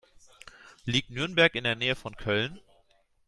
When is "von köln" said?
1.95-2.59